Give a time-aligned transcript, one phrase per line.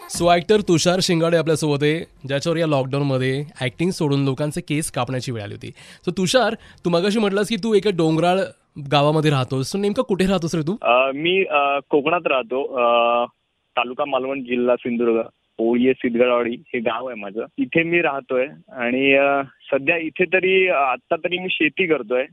[0.00, 1.98] So actor तुषार शिंगाडे आपल्यासोबत आहे
[2.28, 5.70] ज्याच्यावर या लॉकडाऊनमध्ये ऍक्टिंग सोडून लोकांचे केस कापण्याची वेळ आली होती.
[6.04, 8.38] सो तुषार तू मगाशी म्हटलंस की तू एका डोंगराळ
[8.92, 9.74] गावामध्ये राहतोस.
[9.76, 10.76] नेमका कुठे राहतोस रे तू?
[11.14, 11.42] मी
[11.90, 12.62] कोकणात राहतो.
[13.76, 15.20] तालुका मालवण जिल्हा सिंधुदुर्ग
[15.58, 17.44] ओळी सिद्धगडवाडी हे गाव आहे माझं.
[17.58, 18.46] इथे मी राहतोय
[18.76, 19.16] आणि
[19.72, 22.24] सध्या इथे तरी आता तरी मी शेती करतोय.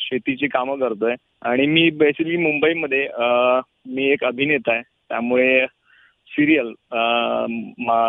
[0.00, 1.14] शेतीची कामं करतोय.
[1.42, 3.06] आणि मी बेसिकली मुंबईमध्ये
[3.94, 4.82] मी एक अभिनेता आहे.
[5.08, 5.66] त्यामुळे
[6.38, 6.72] सिरियल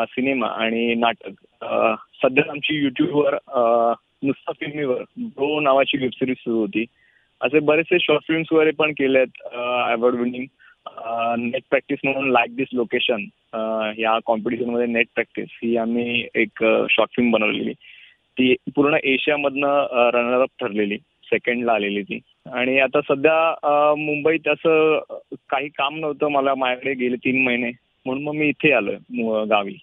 [0.09, 1.63] सिनेमा आणि नाटक
[2.23, 3.35] सध्या आमची युट्यूबवर
[4.23, 6.85] नुसता फिल्मीवर ब्रो नावाची वेबसिरीज सुरू होती.
[7.41, 10.45] असे बरेचसे शॉर्ट फिल्म्स वगैरे पण केले आहेत अवॉर्ड विनिंग
[11.39, 13.23] नेट प्रॅक्टिस म्हणून लाईक दिस लोकेशन
[13.99, 17.73] या कॉम्पिटिशनमध्ये नेट प्रॅक्टिस ही आम्ही एक शॉर्ट फिल्म बनवलेली.
[17.73, 20.97] ती पूर्ण एशियामधनं रनर अप ठरलेली
[21.31, 22.19] सेकंडला आलेली ती.
[22.53, 24.99] आणि आता सध्या मुंबईत असं
[25.49, 26.27] काही काम नव्हतं.
[26.31, 27.71] मला माझ्याकडे गेले तीन महिने.
[28.09, 29.77] म्हणून मग मी इथे आलोय गावी.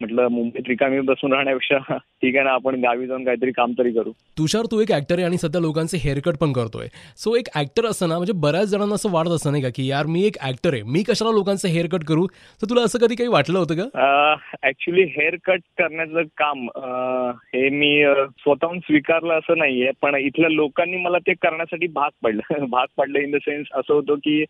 [0.00, 4.10] म्हटलं मुंबईत रिकामी बसून राहण्यापेक्षा ठीक आहे ना आपण गावी जाऊन काहीतरी काम तरी करू.
[4.38, 6.86] तुषार तू एक ऍक्टर आहे आणि सध्या लोकांचे हेअरकट पण करतोय.
[7.16, 10.24] सो एक ऍक्टर असताना म्हणजे बऱ्याच जणांना असं वाटत असतं नाही का की यार मी
[10.26, 12.26] एक ऍक्टर आहे मी कशाला लोकांचे हेअरकट करू?
[12.62, 14.34] तर तुला असं कधी काही वाटलं होतं का?
[14.68, 16.66] ऍक्च्युली हेअर कट करण्याचं काम
[17.54, 18.04] हे मी
[18.38, 22.40] स्वतःहून स्वीकारलं असं नाहीये पण इथल्या लोकांनी मला ते करण्यासाठी भाग पडलं.
[22.70, 24.44] भाग पडलं इन द सेन्स असं होतं की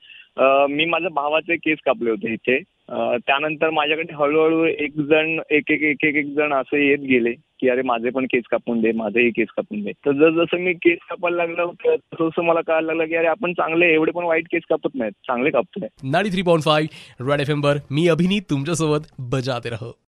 [0.74, 2.58] मी माझ्या भावाचे केस कापले होते इथे.
[2.94, 7.68] त्यानंतर माझ्याकडे हळूहळू एक जण एक एक एक एक एक जण असे येत गेले की
[7.68, 9.92] अरे माझे पण केस कापून दे माझेही केस कापून दे.
[10.06, 13.92] तर जसं मी केस कापायला लागलो तसं तसं मला कळायला लागलं की अरे आपण चांगले
[13.94, 15.12] एवढे पण वाईट केस कापत नाहीत.
[15.12, 15.88] चांगले कापतोय.
[16.10, 19.92] नाडी थ्री पॉईंट फाईव्ह रेड एफ वर मी अभिनीत तुमच्यासोबत बजाते रहो.